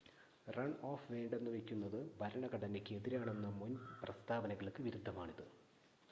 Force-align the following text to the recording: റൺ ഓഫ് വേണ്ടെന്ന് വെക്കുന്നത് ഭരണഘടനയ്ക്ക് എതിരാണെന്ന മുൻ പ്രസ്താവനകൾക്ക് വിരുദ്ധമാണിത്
റൺ 0.47 0.71
ഓഫ് 0.83 1.11
വേണ്ടെന്ന് 1.11 1.51
വെക്കുന്നത് 1.51 2.07
ഭരണഘടനയ്ക്ക് 2.19 2.95
എതിരാണെന്ന 2.95 3.49
മുൻ 3.59 3.73
പ്രസ്താവനകൾക്ക് 4.01 4.81
വിരുദ്ധമാണിത് 4.81 5.45